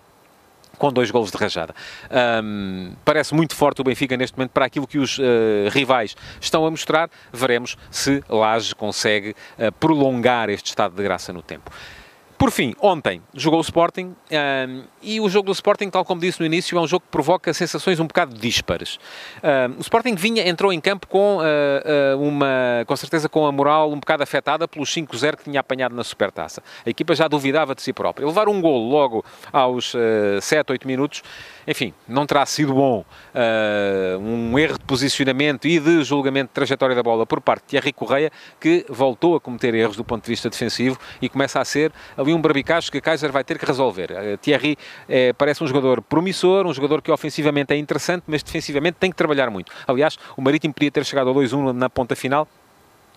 com 0.78 0.92
dois 0.92 1.12
golos 1.12 1.32
de 1.32 1.38
rajada. 1.38 1.74
Um, 2.44 2.94
parece 3.06 3.34
muito 3.34 3.56
forte 3.56 3.82
o 3.82 3.84
Benfica 3.84 4.18
neste 4.18 4.38
momento 4.38 4.52
para 4.52 4.66
aquilo 4.66 4.88
que 4.88 4.98
os 4.98 5.18
uh, 5.18 5.24
rivais 5.72 6.16
estão 6.42 6.66
a 6.66 6.72
mostrar. 6.72 7.10
Veremos 7.32 7.78
se 7.92 8.24
Laje 8.28 8.76
consegue 8.76 9.36
uh, 9.58 9.72
prolongar 9.80 10.50
este 10.50 10.68
estado 10.68 10.96
de 10.96 11.04
graça 11.04 11.32
no 11.32 11.42
tempo. 11.42 11.72
Por 12.44 12.52
fim, 12.52 12.76
ontem 12.82 13.22
jogou 13.34 13.60
o 13.60 13.62
Sporting 13.62 14.14
um, 14.30 14.84
e 15.02 15.22
o 15.22 15.30
jogo 15.30 15.46
do 15.46 15.54
Sporting, 15.54 15.90
tal 15.90 16.04
como 16.04 16.20
disse 16.20 16.42
no 16.42 16.46
início, 16.46 16.78
é 16.78 16.82
um 16.82 16.86
jogo 16.86 17.06
que 17.06 17.10
provoca 17.10 17.54
sensações 17.54 18.02
um 18.02 18.06
bocado 18.06 18.36
díspares. 18.36 19.00
Um, 19.42 19.78
o 19.78 19.80
Sporting 19.80 20.14
vinha, 20.16 20.46
entrou 20.46 20.74
em 20.74 20.82
campo 20.82 21.08
com 21.08 21.38
uh, 21.38 22.20
uma, 22.20 22.84
com 22.86 22.98
certeza 22.98 23.30
com 23.30 23.46
a 23.46 23.52
moral 23.54 23.94
um 23.94 23.98
bocado 23.98 24.24
afetada 24.24 24.68
pelos 24.68 24.94
5-0 24.94 25.38
que 25.38 25.44
tinha 25.46 25.62
apanhado 25.62 25.96
na 25.96 26.04
Supertaça. 26.04 26.62
A 26.86 26.90
equipa 26.90 27.16
já 27.16 27.30
duvidava 27.30 27.74
de 27.74 27.82
si 27.82 27.94
própria. 27.94 28.28
Levar 28.28 28.50
um 28.50 28.60
golo 28.60 28.90
logo 28.90 29.24
aos 29.50 29.94
uh, 29.94 30.42
7, 30.42 30.70
8 30.70 30.86
minutos 30.86 31.24
enfim, 31.68 31.94
não 32.08 32.26
terá 32.26 32.46
sido 32.46 32.74
bom 32.74 33.06
uh, 33.34 34.20
um 34.20 34.58
erro 34.60 34.78
de 34.78 34.84
posicionamento 34.86 35.66
e 35.66 35.80
de 35.80 36.04
julgamento 36.04 36.50
de 36.50 36.54
trajetória 36.54 36.96
da 36.96 37.02
bola 37.02 37.26
por 37.26 37.40
parte 37.40 37.64
de 37.64 37.68
Thierry 37.70 37.94
Correia, 37.94 38.32
que 38.60 38.86
voltou 38.90 39.36
a 39.36 39.40
cometer 39.40 39.74
erros 39.74 39.96
do 39.96 40.04
ponto 40.04 40.24
de 40.24 40.30
vista 40.30 40.50
defensivo 40.50 40.98
e 41.22 41.30
começa 41.30 41.60
a 41.60 41.66
ser 41.66 41.92
ali 42.18 42.33
um 42.34 42.42
barbicacho 42.42 42.92
que 42.92 43.00
Kaiser 43.00 43.32
vai 43.32 43.44
ter 43.44 43.58
que 43.58 43.66
resolver. 43.66 44.12
Uh, 44.12 44.38
Thierry 44.38 44.78
é, 45.08 45.34
parece 45.34 45.64
um 45.64 45.68
jogador 45.68 46.02
promissor, 46.02 46.66
um 46.66 46.74
jogador 46.74 47.02
que 47.02 47.12
ofensivamente 47.12 47.74
é 47.74 47.78
interessante, 47.78 48.24
mas 48.28 48.44
defensivamente 48.44 48.98
tem 49.00 49.10
que 49.10 49.18
trabalhar 49.18 49.50
muito. 49.50 49.72
Aliás, 49.88 50.18
o 50.36 50.42
Marítimo 50.42 50.74
podia 50.74 50.92
ter 50.92 51.06
chegado 51.06 51.30
a 51.30 51.34
2-1 51.34 51.72
na 51.72 51.90
ponta 51.90 52.16
final, 52.16 52.48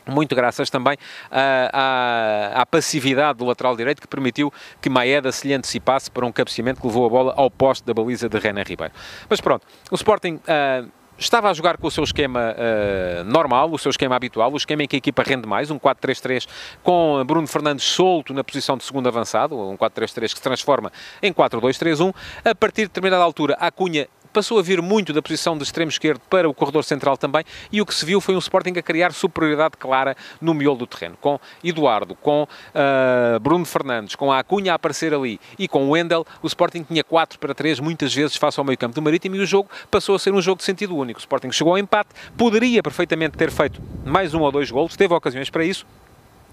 muito 0.07 0.35
graças 0.37 0.71
também 0.71 0.97
à, 1.31 2.53
à, 2.53 2.63
à, 2.63 2.67
passividade 2.67 3.39
do 3.39 3.45
lateral 3.45 3.77
direito 3.77 4.01
que 4.01 4.07
permitiu 4.07 4.53
que 4.81 4.89
Maeda 4.89 5.33
se 5.33 5.49
lhe 5.49 5.55
antecipasse 5.55 6.11
para 6.11 6.25
um 6.25 6.31
cabeceamento 6.31 6.81
que 6.81 6.87
levou 6.87 7.07
a 7.07 7.09
bola 7.09 7.35
ao 7.37 7.51
poste 7.51 7.85
da 7.85 7.93
baliza 7.93 8.29
de 8.29 8.39
René 8.39 8.63
Ribeiro. 8.63 8.93
Mas 9.29 9.41
pronto, 9.41 9.67
o 9.91 9.95
Sporting 9.97 10.35
uh, 10.35 10.89
estava 11.19 11.51
a 11.51 11.55
jogar 11.55 11.77
com 11.77 11.87
o 11.87 11.91
seu 11.91 12.05
esquema 12.05 12.55
uh, 12.55 13.25
normal, 13.25 13.73
o 13.73 13.79
seu 13.79 13.91
esquema 13.91 14.17
habitual, 14.17 14.53
o 14.53 14.57
esquema 14.57 14.83
em 14.83 14.89
que 14.89 14.97
a 14.97 14.99
equipa 14.99 15.23
rende 15.23 15.47
mais, 15.47 15.71
um 15.71 15.79
4-3-3 15.79 16.47
com 16.83 17.23
Bruno 17.27 17.47
Fernandes 17.47 17.85
solto 17.85 18.35
na 18.35 18.45
posição 18.45 18.77
de 18.77 18.85
segundo 18.85 19.09
avançado, 19.09 19.59
um 19.59 19.77
4-3-3 19.77 20.21
que 20.21 20.29
se 20.29 20.43
transforma 20.43 20.93
em 21.23 21.33
4-2-3-1. 21.33 22.15
A 22.45 22.55
partir 22.55 22.83
de 22.83 22.89
determinada 22.89 23.23
altura, 23.23 23.57
a 23.59 23.71
Cunha 23.71 24.09
passou 24.37 24.59
a 24.59 24.63
vir 24.63 24.83
muito 24.83 25.15
da 25.15 25.23
posição 25.23 25.57
de 25.57 25.65
extremo 25.65 25.91
esquerdo 25.91 26.21
para 26.29 26.47
o 26.47 26.53
corredor 26.53 26.85
central 26.85 27.17
também, 27.17 27.43
e 27.73 27.81
o 27.81 27.87
que 27.87 27.95
se 27.95 28.05
viu 28.05 28.21
foi 28.21 28.35
um 28.37 28.39
Sporting 28.39 28.75
a 28.77 28.83
criar 28.83 29.15
superioridade 29.15 29.79
clara 29.79 30.15
no 30.43 30.53
miolo 30.53 30.77
do 30.77 30.87
terreno, 30.87 31.17
com 31.19 31.41
Eduardo, 31.65 32.15
com 32.15 32.43
uh, 32.43 33.41
Bruno 33.41 33.65
Fernandes, 33.65 34.15
com 34.15 34.31
a 34.31 34.39
Acunha 34.39 34.73
a 34.73 34.75
aparecer 34.75 35.15
ali 35.15 35.41
e 35.59 35.67
com 35.67 35.87
o 35.87 35.93
Wendel, 35.93 36.27
o 36.43 36.47
Sporting 36.47 36.83
tinha 36.83 37.03
4 37.03 37.39
para 37.39 37.55
3 37.55 37.81
muitas 37.81 38.15
vezes 38.15 38.37
face 38.37 38.61
ao 38.61 38.65
meio 38.67 38.77
campo 38.77 38.95
do 38.95 39.01
Marítimo 39.01 39.37
e 39.37 39.41
o 39.41 39.47
jogo 39.47 39.71
passou 39.91 40.15
a 40.15 40.19
ser 40.19 40.35
um 40.35 40.43
jogo 40.43 40.59
de 40.59 40.65
sentido 40.65 40.95
único. 40.95 41.19
O 41.19 41.23
Sporting 41.23 41.51
chegou 41.51 41.73
ao 41.73 41.79
empate, 41.79 42.11
poderia 42.37 42.83
perfeitamente 42.83 43.39
ter 43.39 43.51
feito 43.51 43.81
mais 44.05 44.35
um 44.35 44.43
ou 44.43 44.53
dois 44.53 44.71
golos, 44.71 44.97
teve 44.97 45.15
ocasiões 45.15 45.49
para 45.49 45.65
isso, 45.65 45.87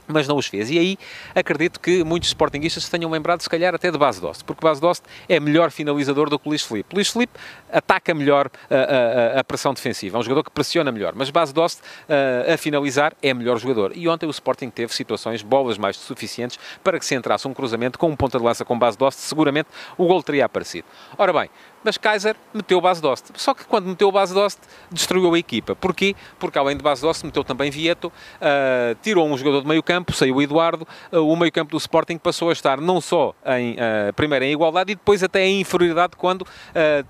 mas 0.07 0.27
não 0.27 0.37
os 0.37 0.47
fez. 0.47 0.69
E 0.69 0.77
aí 0.77 0.97
acredito 1.35 1.79
que 1.79 2.03
muitos 2.03 2.29
sportinguistas 2.29 2.85
se 2.85 2.91
tenham 2.91 3.09
lembrado, 3.09 3.41
se 3.41 3.49
calhar, 3.49 3.73
até 3.73 3.91
de 3.91 3.97
Bas 3.97 4.19
Dost, 4.19 4.43
porque 4.43 4.61
Bas 4.61 4.79
Dost 4.79 5.03
é 5.27 5.39
melhor 5.39 5.71
finalizador 5.71 6.29
do 6.29 6.37
que 6.37 6.47
Luís 6.47 6.63
Felipe. 6.63 6.95
Luís 6.95 7.09
Felipe 7.09 7.33
ataca 7.71 8.13
melhor 8.13 8.49
a, 8.69 9.37
a, 9.37 9.39
a, 9.39 9.43
pressão 9.43 9.73
defensiva, 9.73 10.17
é 10.17 10.19
um 10.19 10.23
jogador 10.23 10.43
que 10.43 10.51
pressiona 10.51 10.91
melhor, 10.91 11.13
mas 11.15 11.29
Bas 11.29 11.51
Dost 11.51 11.81
a, 12.09 12.53
a 12.53 12.57
finalizar 12.57 13.13
é 13.21 13.33
melhor 13.33 13.57
jogador. 13.57 13.91
E 13.95 14.07
ontem 14.07 14.25
o 14.25 14.31
Sporting 14.31 14.69
teve 14.69 14.93
situações, 14.93 15.41
bolas 15.41 15.77
mais 15.77 15.95
suficientes 15.95 16.59
para 16.83 16.99
que 16.99 17.05
se 17.05 17.15
entrasse 17.15 17.47
um 17.47 17.53
cruzamento 17.53 17.97
com 17.97 18.09
um 18.09 18.15
ponta 18.15 18.37
de 18.37 18.43
lança 18.43 18.65
com 18.65 18.77
Bas 18.77 18.95
Dost, 18.95 19.19
seguramente 19.19 19.69
o 19.97 20.05
gol 20.05 20.21
teria 20.23 20.45
aparecido. 20.45 20.87
Ora 21.17 21.33
bem, 21.33 21.49
mas 21.83 21.97
Kaiser 21.97 22.35
meteu 22.53 22.79
base 22.79 23.01
Dost. 23.01 23.31
Só 23.35 23.53
que 23.53 23.65
quando 23.65 23.87
meteu 23.87 24.11
base 24.11 24.33
Dost, 24.33 24.59
destruiu 24.91 25.33
a 25.33 25.39
equipa. 25.39 25.75
Porquê? 25.75 26.15
Porque 26.39 26.57
além 26.57 26.77
de 26.77 26.83
base 26.83 27.01
Dost, 27.01 27.25
meteu 27.25 27.43
também 27.43 27.69
Vieto, 27.69 28.05
uh, 28.07 28.95
tirou 29.01 29.27
um 29.27 29.37
jogador 29.37 29.61
de 29.61 29.67
meio 29.67 29.83
campo, 29.83 30.13
saiu 30.13 30.35
o 30.35 30.41
Eduardo, 30.41 30.87
uh, 31.11 31.19
o 31.19 31.35
meio 31.35 31.51
campo 31.51 31.71
do 31.71 31.77
Sporting 31.77 32.17
passou 32.17 32.49
a 32.49 32.53
estar 32.53 32.79
não 32.79 33.01
só 33.01 33.33
em, 33.57 33.73
uh, 33.73 34.13
primeiro 34.15 34.45
em 34.45 34.53
igualdade 34.53 34.91
e 34.91 34.95
depois 34.95 35.23
até 35.23 35.45
em 35.45 35.61
inferioridade 35.61 36.13
quando 36.17 36.45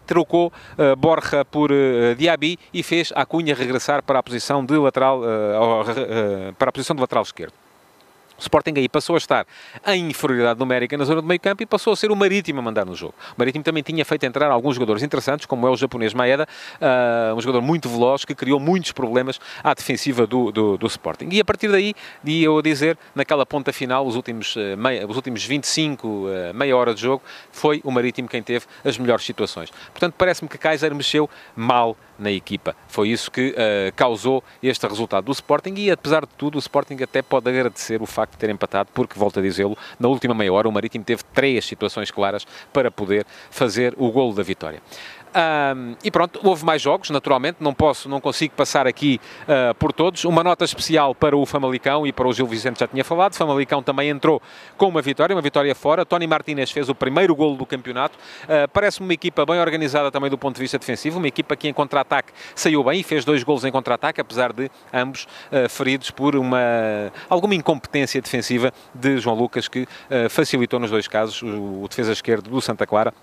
trocou 0.06 0.52
Borja 0.98 1.46
por 1.46 1.72
Diaby 2.18 2.58
e 2.74 2.84
fez 2.84 3.12
a 3.16 3.26
Cunha 3.26 3.56
regressar 3.56 4.04
para 4.04 4.20
a 4.20 4.24
posição 4.24 4.66
de 4.66 4.76
lateral, 4.78 5.22
para 6.58 6.70
a 6.70 6.72
posição 6.72 6.96
de 6.96 7.02
lateral 7.02 7.24
esquerdo. 7.24 7.63
Sporting 8.44 8.74
aí 8.78 8.88
passou 8.88 9.16
a 9.16 9.18
estar 9.18 9.46
em 9.88 10.10
inferioridade 10.10 10.60
numérica 10.60 10.98
na 10.98 11.06
zona 11.06 11.22
do 11.22 11.28
meio 11.28 11.40
campo 11.40 11.64
e 11.64 11.66
passou 11.66 11.94
a 11.94 11.96
ser 11.96 12.12
o 12.12 12.16
Marítimo 12.16 12.60
a 12.60 12.62
mandar 12.62 12.86
no 12.86 12.96
jogo. 12.96 13.14
O 13.32 13.36
Marítimo 13.38 13.64
também 13.64 13.84
tinha 13.84 14.04
feito 14.06 14.26
entrar 14.26 14.52
alguns 14.52 14.76
jogadores 14.76 15.04
interessantes, 15.04 15.46
como 15.46 15.68
é 15.68 15.70
o 15.70 15.76
japonês 15.76 16.14
Maeda, 16.14 16.48
uh, 16.76 17.36
um 17.36 17.42
jogador 17.42 17.62
muito 17.62 17.90
veloz 17.90 18.26
que 18.26 18.36
criou 18.36 18.60
muitos 18.60 18.92
problemas 18.92 19.40
à 19.64 19.74
defensiva 19.74 20.28
do, 20.28 20.52
do, 20.52 20.78
do 20.78 20.88
Sporting. 20.88 21.30
E 21.32 21.40
a 21.40 21.46
partir 21.46 21.70
daí, 21.70 21.94
ia 22.24 22.46
eu 22.46 22.58
a 22.58 22.62
dizer, 22.62 22.98
naquela 23.16 23.46
ponta 23.46 23.72
final, 23.72 24.06
os 24.06 24.16
últimos, 24.16 24.56
uh, 24.56 24.78
meia, 24.78 25.08
os 25.08 25.16
últimos 25.16 25.44
25, 25.44 26.08
uh, 26.08 26.54
meia 26.54 26.76
hora 26.76 26.94
de 26.94 27.02
jogo, 27.02 27.24
foi 27.52 27.82
o 27.84 27.92
Marítimo 27.92 28.28
quem 28.28 28.44
teve 28.44 28.66
as 28.84 28.98
melhores 28.98 29.26
situações. 29.26 29.72
Portanto, 29.92 30.16
parece-me 30.18 30.50
que 30.50 30.58
Kaiser 30.58 30.94
mexeu 30.94 31.30
mal 31.56 31.98
na 32.18 32.32
equipa. 32.32 32.76
Foi 32.88 33.10
isso 33.10 33.30
que 33.32 33.50
uh, 33.50 33.94
causou 33.96 34.44
este 34.62 34.88
resultado 34.88 35.26
do 35.26 35.32
Sporting 35.32 35.74
e, 35.78 35.92
apesar 35.92 36.22
de 36.22 36.32
tudo, 36.38 36.56
o 36.56 36.60
Sporting 36.60 36.98
até 37.02 37.22
pode 37.22 37.50
agradecer 37.50 38.02
o 38.02 38.06
facto 38.06 38.34
de 38.34 38.38
ter 38.38 38.50
empatado, 38.50 38.90
porque, 38.94 39.18
volto 39.18 39.40
a 39.40 39.42
dizê-lo, 39.42 39.78
na 40.00 40.08
última 40.08 40.34
meia 40.34 40.54
hora 40.54 40.68
o 40.68 40.72
Marítimo 40.72 41.04
teve 41.04 41.24
três 41.34 41.66
situações 41.66 42.12
claras 42.12 42.46
para 42.72 42.92
poder 42.92 43.26
fazer 43.50 43.94
o 43.98 44.12
golo 44.12 44.34
da 44.34 44.44
vitória. 44.44 44.82
Um, 45.36 45.96
e 46.04 46.12
pronto, 46.12 46.40
houve 46.44 46.64
mais 46.64 46.82
jogos, 46.82 47.10
naturalmente, 47.10 47.58
não 47.60 47.74
posso, 47.74 48.08
não 48.08 48.22
consigo 48.22 48.54
passar 48.54 48.86
aqui 48.86 49.20
uh, 49.44 49.74
por 49.76 49.92
todos. 49.92 50.26
Uma 50.26 50.44
nota 50.44 50.64
especial 50.64 51.16
para 51.16 51.36
o 51.36 51.46
Famalicão 51.46 52.06
e 52.06 52.14
para 52.14 52.28
o 52.28 52.34
Gil 52.34 52.46
Vicente 52.46 52.80
já 52.80 52.88
tinha 52.88 53.04
falado. 53.04 53.34
Famalicão 53.36 53.82
também 53.82 54.10
entrou 54.10 54.42
com 54.78 54.88
uma 54.88 55.02
vitória, 55.02 55.36
uma 55.36 55.42
vitória 55.42 55.74
fora. 55.74 56.06
Tony 56.06 56.28
Martinez 56.28 56.72
fez 56.72 56.88
o 56.88 56.96
primeiro 56.96 57.36
golo 57.36 57.58
do 57.58 57.66
campeonato. 57.66 58.18
Uh, 58.44 58.68
Parece-me 58.72 59.08
uma 59.08 59.14
equipa 59.14 59.46
bem 59.46 59.60
organizada 59.60 60.12
também 60.12 60.30
do 60.30 60.38
ponto 60.38 60.56
de 60.56 60.62
vista 60.62 60.78
defensivo, 60.78 61.18
uma 61.18 61.28
equipa 61.28 61.56
que 61.56 61.68
em 61.68 61.74
contra-ataque 61.74 62.32
saiu 62.56 62.84
bem 62.84 63.00
e 63.00 63.04
fez 63.04 63.26
dois 63.26 63.44
golos 63.44 63.66
em 63.66 63.72
contra-ataque, 63.72 64.22
apesar 64.22 64.54
de 64.54 64.70
ambos 64.94 65.28
uh, 65.52 65.68
feridos 65.70 66.12
por 66.12 66.36
uma 66.36 66.60
alguma 67.30 67.56
incompetência 67.56 68.22
defensiva 68.22 68.72
de 68.94 69.18
João 69.18 69.36
Lucas, 69.36 69.68
que 69.68 69.88
facilitou 70.30 70.80
nos 70.80 70.92
dois 70.92 71.08
casos 71.08 71.42
o, 71.42 71.84
o 71.84 71.88
defesa 71.88 72.12
esquerdo 72.12 72.50
do 72.50 72.62
Santa 72.62 72.86
Clara 72.86 73.14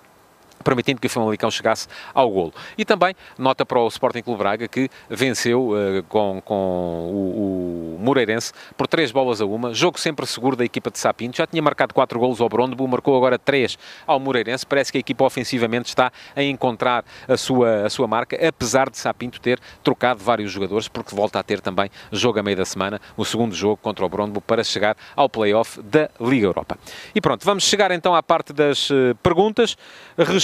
permitindo 0.62 1.00
que 1.00 1.06
o 1.06 1.10
Famalicão 1.10 1.50
chegasse 1.50 1.88
ao 2.14 2.30
golo. 2.30 2.52
E 2.76 2.84
também 2.84 3.14
nota 3.38 3.64
para 3.64 3.78
o 3.78 3.88
Sporting 3.88 4.22
Clube 4.22 4.38
Braga 4.38 4.68
que 4.68 4.88
venceu 5.08 5.70
uh, 5.70 6.02
com, 6.08 6.40
com 6.44 6.54
o, 6.54 7.96
o, 7.96 7.98
Moreirense 8.00 8.52
por 8.76 8.86
três 8.86 9.12
bolas 9.12 9.40
a 9.40 9.46
uma, 9.46 9.74
jogo 9.74 9.98
sempre 9.98 10.26
seguro 10.26 10.56
da 10.56 10.64
equipa 10.64 10.90
de 10.90 10.98
Sapinto, 10.98 11.36
já 11.36 11.46
tinha 11.46 11.62
marcado 11.62 11.92
quatro 11.92 12.18
golos 12.18 12.40
ao 12.40 12.48
Brondebo, 12.48 12.86
marcou 12.88 13.16
agora 13.16 13.38
três 13.38 13.78
ao 14.06 14.18
Moreirense, 14.18 14.66
parece 14.66 14.90
que 14.90 14.98
a 14.98 15.00
equipa 15.00 15.24
ofensivamente 15.24 15.88
está 15.88 16.12
a 16.34 16.42
encontrar 16.42 17.04
a 17.28 17.36
sua, 17.36 17.86
a 17.86 17.90
sua 17.90 18.06
marca, 18.06 18.36
apesar 18.46 18.90
de 18.90 18.98
Sapinto 18.98 19.40
ter 19.40 19.60
trocado 19.82 20.22
vários 20.22 20.50
jogadores, 20.50 20.88
porque 20.88 21.14
volta 21.14 21.38
a 21.38 21.42
ter 21.42 21.60
também 21.60 21.90
jogo 22.10 22.38
a 22.38 22.42
meio 22.42 22.56
da 22.56 22.64
semana, 22.64 23.00
o 23.16 23.24
segundo 23.24 23.54
jogo 23.54 23.76
contra 23.76 24.04
o 24.04 24.08
Brondebo 24.08 24.40
para 24.40 24.64
chegar 24.64 24.96
ao 25.14 25.28
play-off 25.28 25.80
da 25.82 26.08
Liga 26.20 26.46
Europa. 26.46 26.78
E 27.14 27.20
pronto, 27.20 27.44
vamos 27.44 27.64
chegar 27.64 27.90
então 27.90 28.14
à 28.14 28.22
parte 28.22 28.52
das 28.52 28.90
uh, 28.90 29.14
perguntas, 29.22 29.76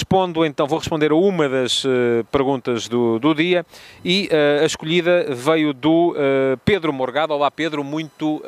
Respondo 0.08 0.46
então, 0.46 0.68
vou 0.68 0.78
responder 0.78 1.10
a 1.10 1.16
uma 1.16 1.48
das 1.48 1.84
uh, 1.84 2.24
perguntas 2.30 2.86
do, 2.86 3.18
do 3.18 3.34
dia 3.34 3.66
e 4.04 4.30
uh, 4.30 4.62
a 4.62 4.64
escolhida 4.64 5.34
veio 5.34 5.74
do 5.74 6.12
uh, 6.12 6.56
Pedro 6.64 6.92
Morgado. 6.92 7.34
Olá 7.34 7.50
Pedro, 7.50 7.82
muito 7.82 8.40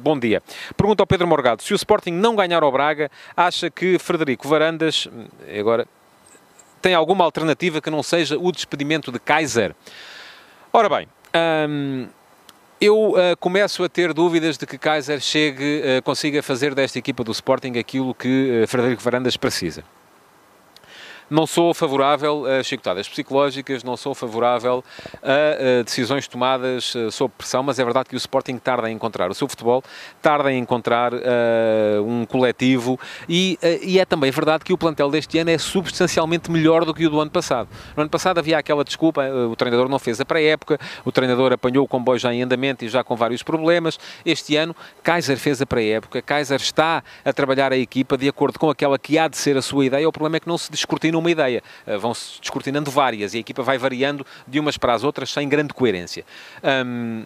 bom 0.00 0.18
dia. 0.18 0.42
Pergunta 0.76 1.04
ao 1.04 1.06
Pedro 1.06 1.28
Morgado, 1.28 1.62
se 1.62 1.72
o 1.72 1.76
Sporting 1.76 2.10
não 2.10 2.34
ganhar 2.34 2.64
ao 2.64 2.72
Braga, 2.72 3.08
acha 3.36 3.70
que 3.70 4.00
Frederico 4.00 4.48
Varandas, 4.48 5.06
hum, 5.06 5.26
agora, 5.56 5.86
tem 6.82 6.92
alguma 6.92 7.24
alternativa 7.24 7.80
que 7.80 7.88
não 7.88 8.02
seja 8.02 8.36
o 8.36 8.50
despedimento 8.50 9.12
de 9.12 9.20
Kaiser? 9.20 9.76
Ora 10.72 10.88
bem, 10.88 11.06
hum, 11.68 12.08
eu 12.80 13.12
uh, 13.12 13.36
começo 13.38 13.84
a 13.84 13.88
ter 13.88 14.12
dúvidas 14.12 14.58
de 14.58 14.66
que 14.66 14.76
Kaiser 14.76 15.20
chegue, 15.20 15.82
uh, 15.82 16.02
consiga 16.02 16.42
fazer 16.42 16.74
desta 16.74 16.98
equipa 16.98 17.22
do 17.22 17.30
Sporting 17.30 17.78
aquilo 17.78 18.12
que 18.12 18.64
uh, 18.64 18.66
Frederico 18.66 19.00
Varandas 19.02 19.36
precisa. 19.36 19.84
Não 21.28 21.44
sou 21.44 21.74
favorável 21.74 22.44
a 22.46 22.62
chicotadas 22.62 23.08
psicológicas, 23.08 23.82
não 23.82 23.96
sou 23.96 24.14
favorável 24.14 24.84
a, 25.20 25.80
a 25.80 25.82
decisões 25.82 26.28
tomadas 26.28 26.94
uh, 26.94 27.10
sob 27.10 27.34
pressão, 27.36 27.64
mas 27.64 27.80
é 27.80 27.84
verdade 27.84 28.08
que 28.08 28.14
o 28.14 28.16
Sporting 28.16 28.58
tarda 28.58 28.86
a 28.86 28.90
encontrar 28.92 29.28
o 29.28 29.34
seu 29.34 29.48
futebol, 29.48 29.82
tarda 30.22 30.50
a 30.50 30.52
encontrar 30.52 31.12
uh, 31.12 31.18
um 32.06 32.24
coletivo 32.24 32.96
e, 33.28 33.58
uh, 33.60 33.84
e, 33.84 33.98
é 33.98 34.04
também 34.04 34.30
verdade 34.30 34.64
que 34.64 34.72
o 34.72 34.78
plantel 34.78 35.10
deste 35.10 35.36
ano 35.36 35.50
é 35.50 35.58
substancialmente 35.58 36.48
melhor 36.48 36.84
do 36.84 36.94
que 36.94 37.04
o 37.04 37.10
do 37.10 37.20
ano 37.20 37.30
passado. 37.30 37.68
No 37.96 38.02
ano 38.02 38.10
passado 38.10 38.38
havia 38.38 38.58
aquela 38.58 38.84
desculpa, 38.84 39.28
o 39.28 39.56
treinador 39.56 39.88
não 39.88 39.98
fez 39.98 40.20
a 40.20 40.24
pré-época, 40.24 40.78
o 41.04 41.10
treinador 41.10 41.52
apanhou 41.52 41.84
o 41.84 41.88
comboio 41.88 42.20
já 42.20 42.32
em 42.32 42.42
andamento 42.42 42.84
e 42.84 42.88
já 42.88 43.02
com 43.02 43.16
vários 43.16 43.42
problemas. 43.42 43.98
Este 44.24 44.54
ano, 44.54 44.76
Kaiser 45.02 45.38
fez 45.38 45.60
a 45.60 45.66
pré-época, 45.66 46.22
Kaiser 46.22 46.60
está 46.60 47.02
a 47.24 47.32
trabalhar 47.32 47.72
a 47.72 47.76
equipa 47.76 48.16
de 48.16 48.28
acordo 48.28 48.60
com 48.60 48.70
aquela 48.70 48.96
que 48.96 49.18
há 49.18 49.26
de 49.26 49.36
ser 49.36 49.56
a 49.56 49.62
sua 49.62 49.86
ideia. 49.86 50.08
O 50.08 50.12
problema 50.12 50.36
é 50.36 50.40
que 50.40 50.46
não 50.46 50.56
se 50.56 50.70
descortina 50.70 51.15
uma 51.18 51.30
ideia. 51.30 51.62
Uh, 51.86 51.98
Vão-se 51.98 52.40
descortinando 52.40 52.90
várias 52.90 53.34
e 53.34 53.38
a 53.38 53.40
equipa 53.40 53.62
vai 53.62 53.78
variando 53.78 54.26
de 54.46 54.60
umas 54.60 54.76
para 54.76 54.94
as 54.94 55.04
outras 55.04 55.30
sem 55.30 55.48
grande 55.48 55.74
coerência. 55.74 56.24
Um, 56.84 57.24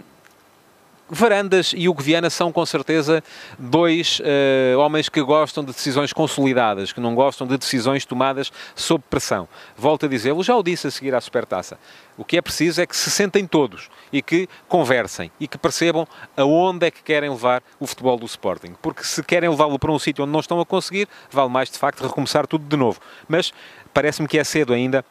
Varandas 1.11 1.73
e 1.77 1.89
Hugo 1.89 2.03
Viana 2.03 2.31
são 2.31 2.53
com 2.53 2.65
certeza 2.65 3.23
dois 3.59 4.21
uh, 4.21 4.79
homens 4.79 5.09
que 5.09 5.21
gostam 5.21 5.65
de 5.65 5.73
decisões 5.73 6.13
consolidadas, 6.13 6.93
que 6.93 7.01
não 7.01 7.15
gostam 7.15 7.47
de 7.47 7.59
decisões 7.59 8.05
tomadas 8.05 8.53
sob 8.77 9.03
pressão. 9.11 9.49
Volto 9.77 10.07
a 10.07 10.09
dizê-lo, 10.09 10.43
já 10.43 10.57
o 10.57 10.63
disse 10.63 10.87
a 10.87 10.91
seguir 10.91 11.15
à 11.15 11.21
Supertaça. 11.21 11.79
O 12.17 12.25
que 12.25 12.37
é 12.37 12.41
preciso 12.43 12.81
é 12.81 12.87
que 12.87 12.97
se 12.97 13.11
sentem 13.11 13.47
todos 13.47 13.91
e 14.13 14.23
que 14.23 14.49
conversem 14.69 15.33
e 15.41 15.49
que 15.49 15.59
percebam 15.59 16.07
aonde 16.37 16.87
é 16.87 16.91
que 16.91 17.03
querem 17.03 17.31
levar 17.31 17.63
o 17.81 17.87
futebol 17.87 18.17
do 18.17 18.27
Sporting. 18.27 18.75
Porque 18.81 19.03
se 19.03 19.23
querem 19.23 19.51
levá-lo 19.51 19.79
para 19.79 19.91
um 19.91 19.99
sítio 19.99 20.23
onde 20.23 20.33
não 20.33 20.41
estão 20.41 20.61
a 20.61 20.67
conseguir, 20.67 21.09
vale 21.31 21.49
mais 21.49 21.71
de 21.71 21.79
facto 21.79 22.03
recomeçar 22.03 22.47
tudo 22.47 22.65
de 22.65 22.77
novo. 22.77 23.01
Mas 23.29 23.53
parece-me 23.93 24.29
que 24.29 24.39
é 24.39 24.45
cedo 24.45 24.73
ainda 24.73 25.05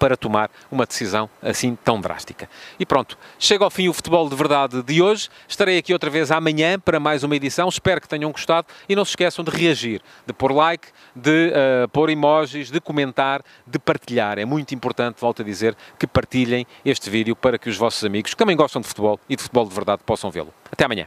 para 0.00 0.16
tomar 0.16 0.50
uma 0.72 0.86
decisão 0.86 1.28
assim 1.42 1.76
tão 1.84 2.00
drástica. 2.00 2.48
E 2.78 2.86
pronto, 2.86 3.18
chega 3.38 3.62
ao 3.62 3.70
fim 3.70 3.86
o 3.86 3.92
futebol 3.92 4.28
de 4.30 4.34
verdade 4.34 4.82
de 4.82 5.02
hoje. 5.02 5.28
Estarei 5.46 5.76
aqui 5.76 5.92
outra 5.92 6.08
vez 6.08 6.30
amanhã 6.30 6.80
para 6.80 6.98
mais 6.98 7.22
uma 7.22 7.36
edição. 7.36 7.68
Espero 7.68 8.00
que 8.00 8.08
tenham 8.08 8.32
gostado 8.32 8.66
e 8.88 8.96
não 8.96 9.04
se 9.04 9.10
esqueçam 9.10 9.44
de 9.44 9.50
reagir, 9.50 10.00
de 10.26 10.32
pôr 10.32 10.52
like, 10.52 10.88
de 11.14 11.52
uh, 11.52 11.88
pôr 11.88 12.08
emojis, 12.08 12.70
de 12.70 12.80
comentar, 12.80 13.42
de 13.66 13.78
partilhar. 13.78 14.38
É 14.38 14.46
muito 14.46 14.74
importante, 14.74 15.20
volto 15.20 15.42
a 15.42 15.44
dizer, 15.44 15.76
que 15.98 16.06
partilhem 16.06 16.66
este 16.82 17.10
vídeo 17.10 17.36
para 17.36 17.58
que 17.58 17.68
os 17.68 17.76
vossos 17.76 18.02
amigos 18.02 18.32
que 18.32 18.38
também 18.38 18.56
gostam 18.56 18.80
de 18.80 18.88
futebol 18.88 19.20
e 19.28 19.36
de 19.36 19.42
futebol 19.42 19.66
de 19.66 19.74
verdade 19.74 20.00
possam 20.06 20.30
vê-lo. 20.30 20.52
Até 20.72 20.86
amanhã. 20.86 21.06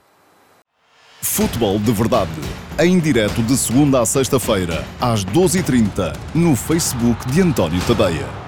Futebol 1.19 1.79
de 1.79 1.91
Verdade, 1.93 2.29
em 2.77 2.99
direto 2.99 3.41
de 3.41 3.55
segunda 3.57 4.01
a 4.01 4.05
sexta-feira, 4.05 4.85
às 4.99 5.23
12h30, 5.23 6.13
no 6.35 6.53
Facebook 6.53 7.25
de 7.31 7.41
António 7.41 7.81
Tadeia. 7.87 8.42